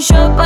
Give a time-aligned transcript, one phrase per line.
[0.00, 0.45] shot by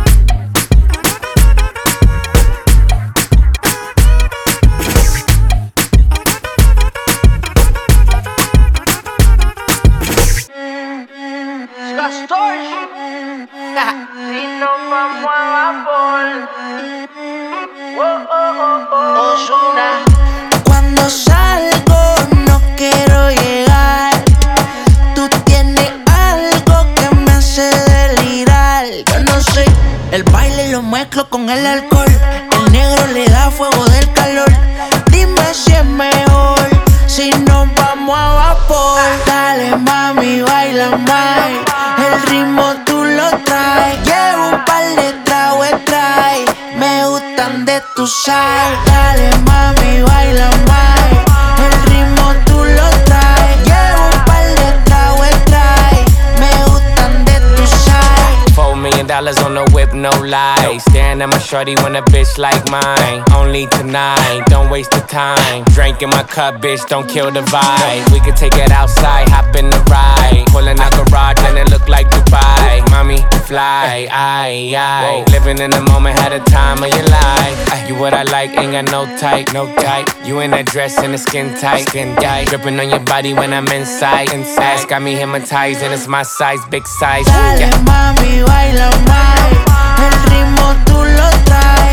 [61.61, 64.43] shorty want a bitch like mine only tonight.
[64.47, 65.65] Don't waste the time.
[65.75, 68.11] Drink in my cup, bitch, don't kill the vibe.
[68.13, 70.45] We could take it outside, hop in the ride.
[70.47, 72.79] Pulling out garage and it look like Dubai.
[72.91, 77.89] Mommy, fly, I, I, Living in the moment, had a time of your life.
[77.89, 80.07] You what I like, ain't got no type, no type.
[80.23, 82.47] You in that dress and the skin tight, skin tight.
[82.47, 84.87] Dripping on your body when I'm inside, inside.
[84.87, 87.25] Got me hypnotized and it's my size, big size.
[87.25, 87.71] Dale, yeah.
[87.83, 88.87] mami, baila.
[90.07, 91.91] El ritmo tú lo traes.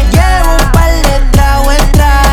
[1.98, 2.27] atrás.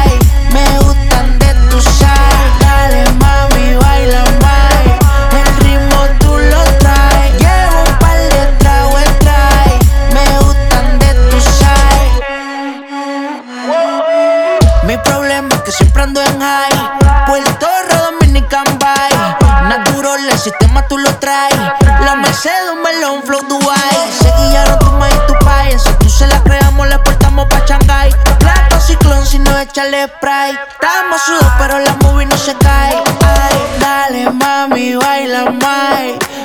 [29.76, 30.52] échale spray.
[30.52, 32.96] Estamos sudos, pero la movie no se cae.
[32.96, 36.00] Ay, dale, mami, baila más.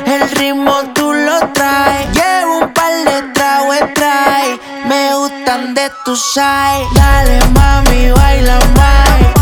[0.04, 2.08] El ritmo tú lo traes.
[2.12, 4.58] Llevo un par de tragos, trae.
[4.86, 6.86] Me gustan de tu side.
[6.94, 9.39] Dale, mami, baila más.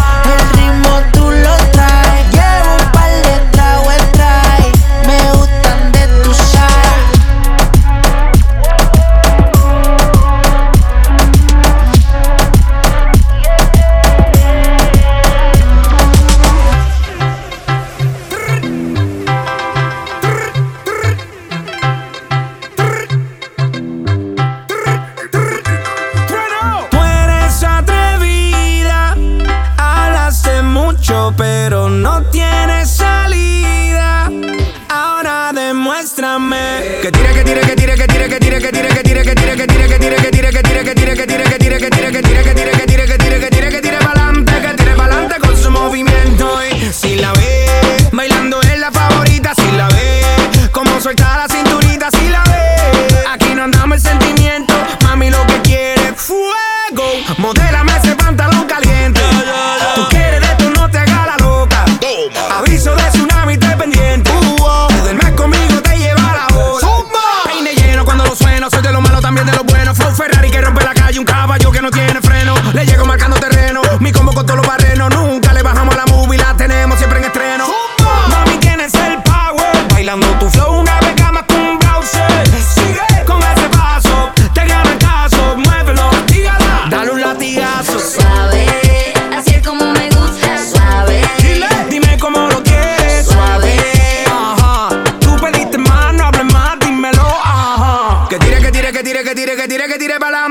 [99.88, 100.46] que tire para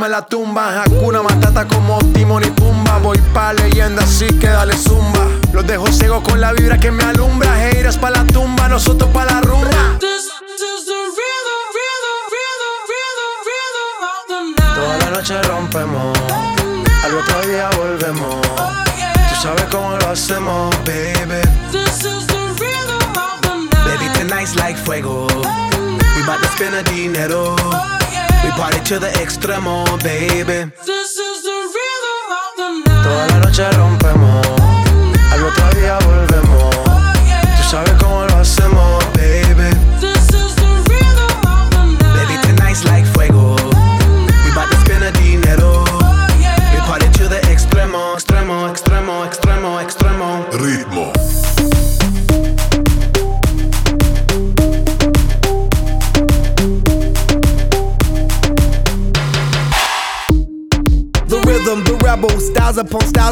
[0.00, 0.84] me la tumba.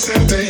[0.00, 0.49] said they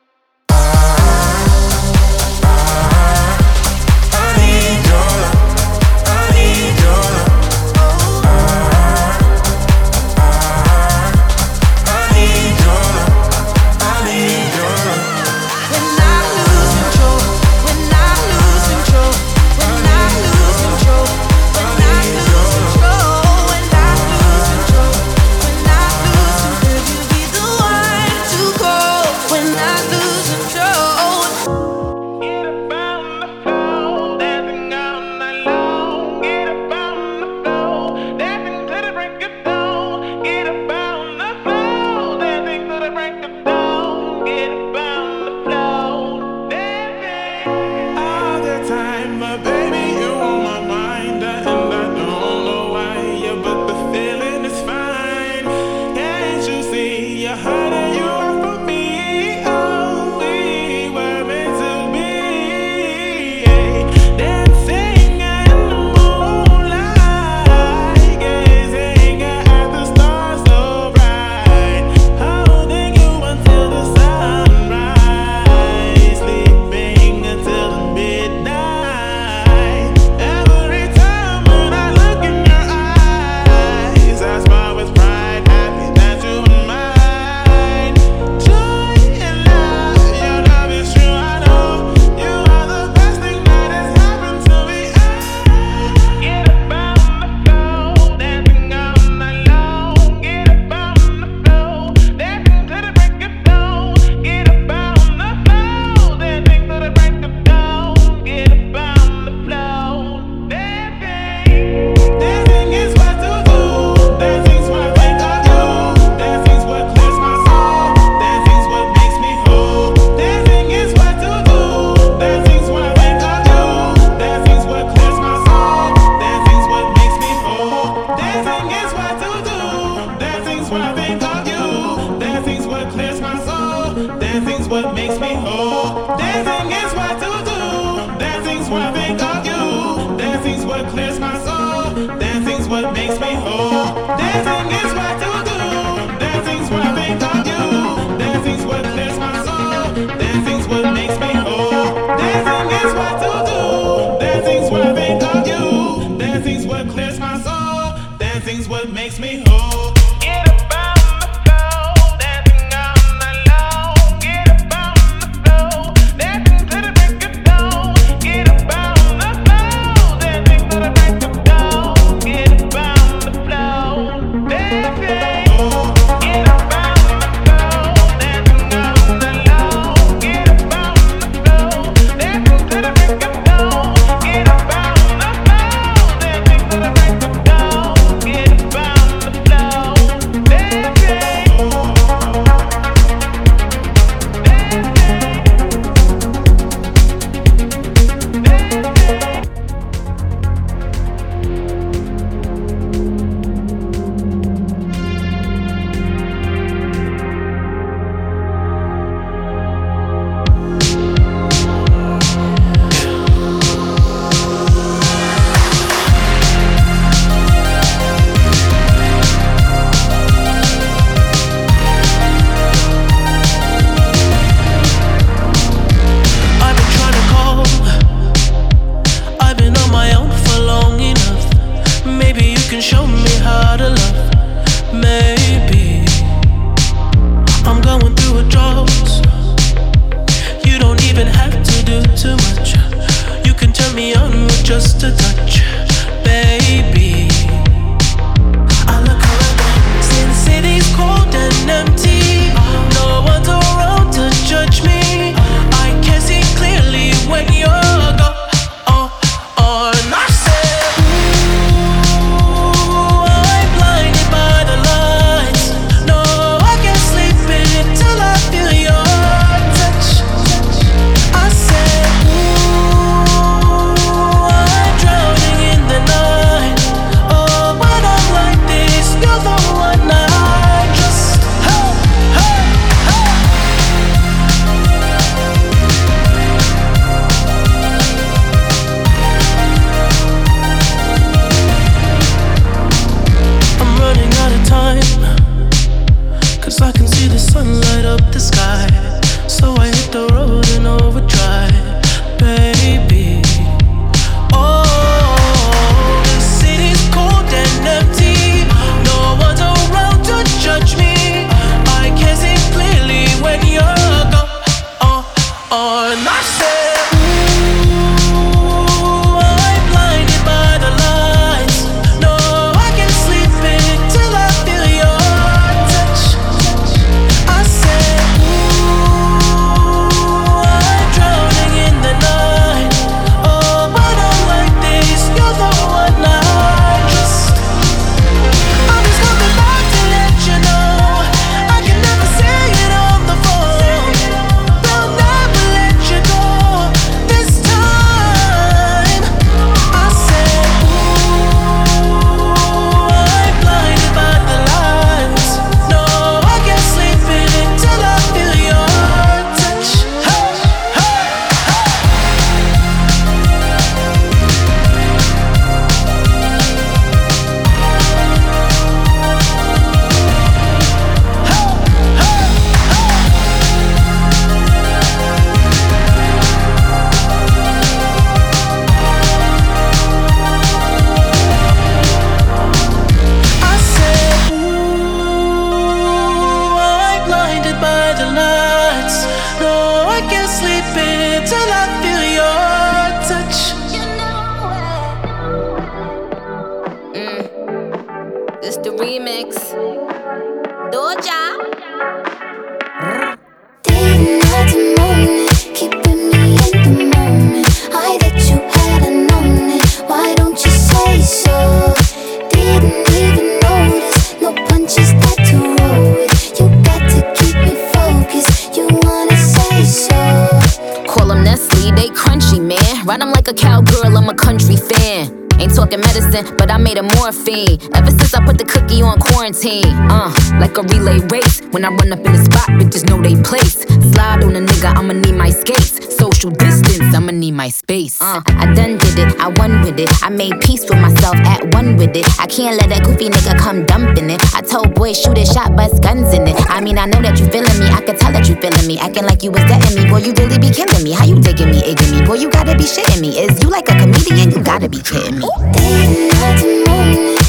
[434.43, 435.99] On a nigga, I'ma need my skates.
[436.15, 438.21] Social distance, I'ma need my space.
[438.21, 440.09] Uh, I done did it, I won with it.
[440.23, 442.27] I made peace with myself, at one with it.
[442.39, 444.41] I can't let that goofy nigga come dumping it.
[444.53, 446.55] I told boys shoot it, shot, bust guns in it.
[446.69, 448.99] I mean, I know that you feeling me, I can tell that you feeling me.
[448.99, 451.11] Acting like you was dating me, boy, you really be killing me.
[451.11, 452.25] How you digging me, egging me?
[452.25, 453.37] Boy, you gotta be shitting me.
[453.39, 454.51] Is you like a comedian?
[454.51, 455.47] You gotta be kidding me.
[455.73, 457.40] Day and night,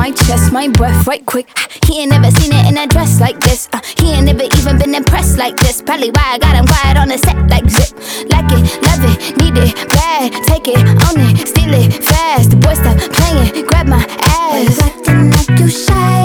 [0.00, 1.46] my chest, my breath right quick.
[1.84, 3.68] He ain't never seen it in a dress like this.
[3.70, 5.82] Uh, he ain't never even been impressed like this.
[5.82, 7.92] Probably why I got him quiet on the set like zip.
[8.32, 10.32] Like it, love it, need it, bad.
[10.48, 12.48] Take it, own it, steal it, fast.
[12.48, 14.00] The boy stop playing, grab my
[14.40, 14.80] ass.
[14.80, 16.24] acting like you shy.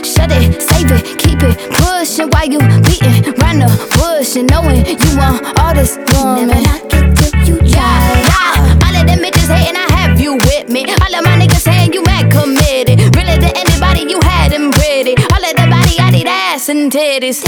[0.00, 3.68] Shut it, save it, keep it pushing while you beating round the
[4.00, 6.48] bush and knowing you want all this woman.
[6.48, 7.56] Never knock it till you.
[7.68, 7.84] Yeah,
[8.32, 8.80] yeah.
[8.84, 10.88] All of them bitches hating, I have you with me.
[11.04, 13.09] All of my niggas saying you mad committed.
[16.70, 17.42] And titties.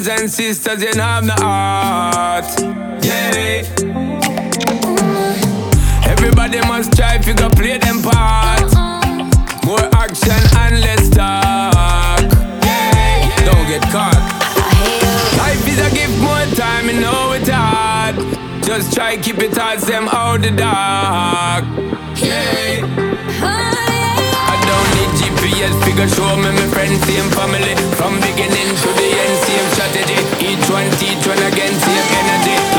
[0.00, 2.44] brothers and sisters, you know I'm the heart.
[3.04, 3.62] Yeah.
[6.10, 8.72] Everybody must try if you go play them part.
[9.64, 12.22] More action and less talk.
[12.62, 13.44] Yeah.
[13.44, 14.20] Don't get caught.
[15.38, 18.16] Life is a gift, more time, you know it's hard.
[18.64, 21.64] Just try keep it hard, them out the dark.
[22.16, 23.10] Yeah.
[25.60, 29.09] GPS figure show me my friends, same family From beginning to the
[31.22, 32.69] Turn again to your energy.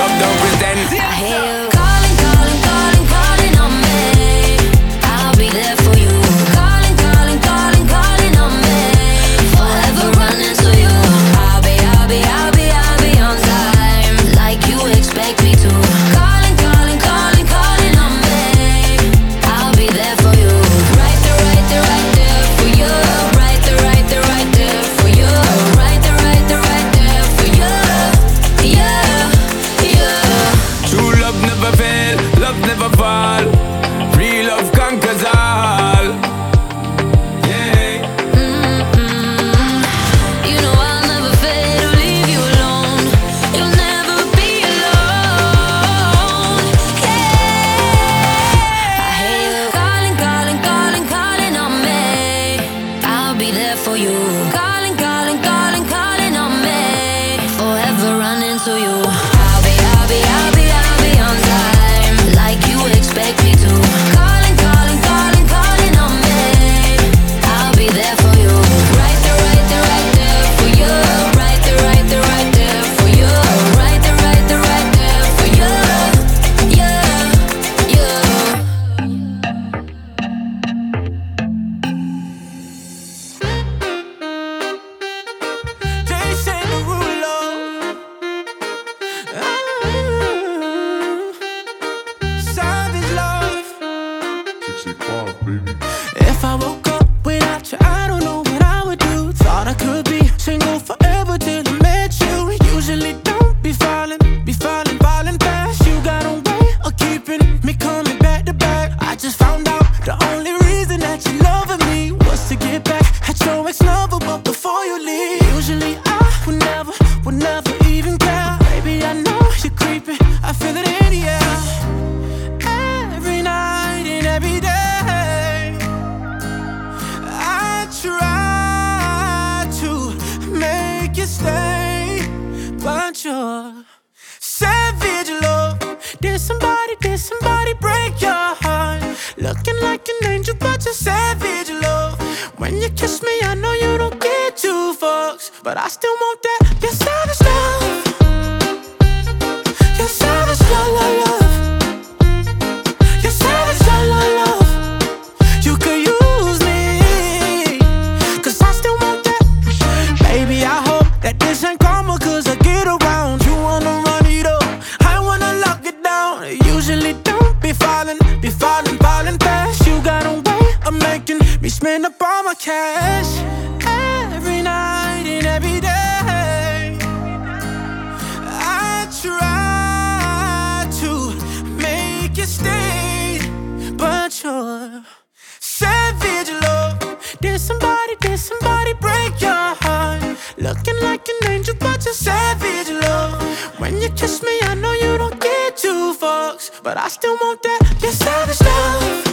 [196.84, 199.32] But I still want that, your savage love.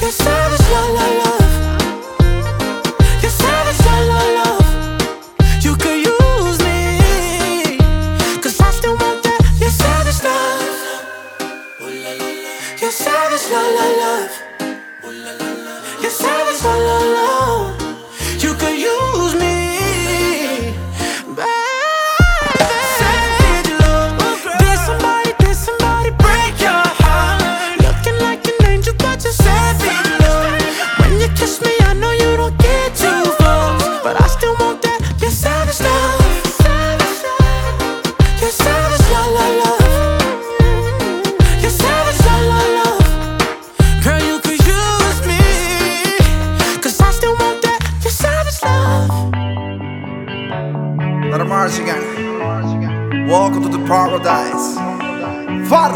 [0.00, 1.44] Your savage love, love, love
[3.22, 4.66] Your savage love, love, love
[5.62, 7.76] You could use me
[8.40, 11.20] Cause I still want that, your savage love.
[12.80, 14.49] Your savage love, love, love
[51.78, 53.26] again.
[53.28, 54.76] Welcome to the paradise.
[55.68, 55.92] Far.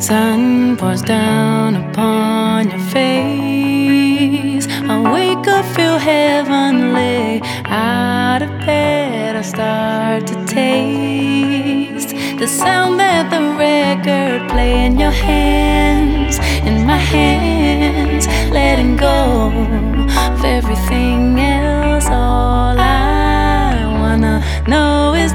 [0.00, 4.66] Sun pours down upon your face.
[4.68, 7.40] I wake up, feel heavenly.
[7.66, 15.12] Out of bed, I start to taste the sound that the record play in your
[15.12, 19.52] hands, in my hands, letting go
[20.24, 22.06] of everything else.
[22.06, 23.09] All I
[24.66, 25.32] no this.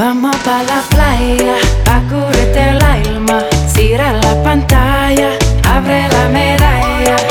[0.00, 5.32] Vamos pa' la playa, a cubrirte el alma, cierra la pantalla,
[5.62, 7.29] abre la medalla.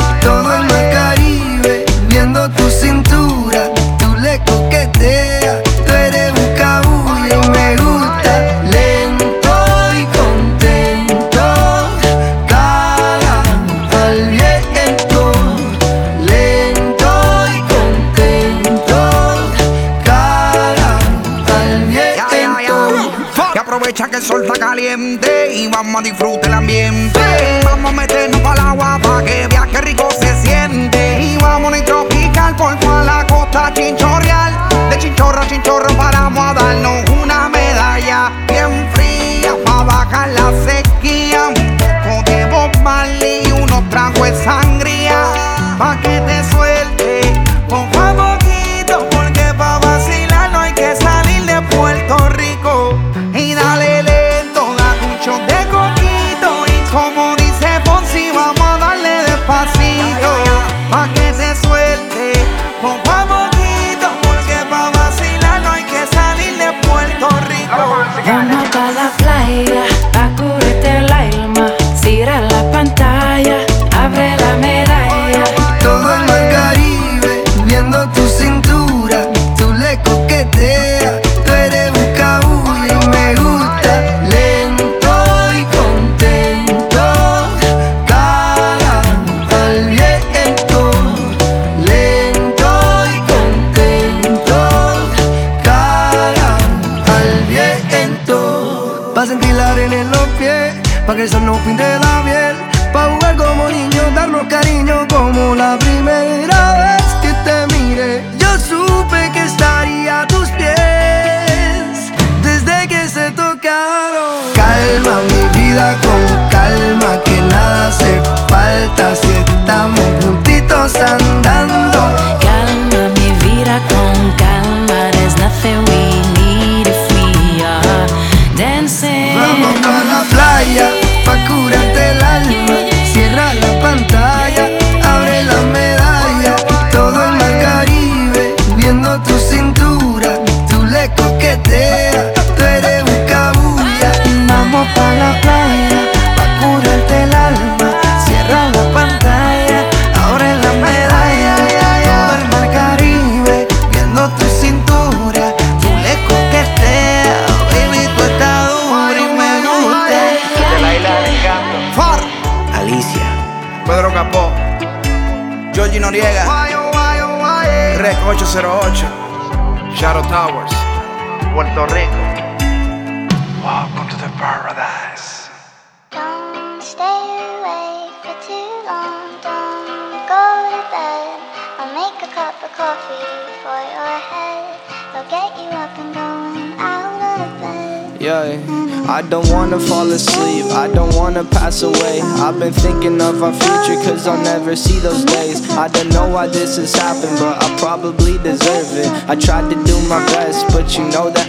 [194.76, 195.68] see those days.
[195.72, 199.08] I don't know why this has happened, but I probably deserve it.
[199.30, 201.49] I tried to do my best, but you know that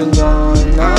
[0.00, 0.97] And going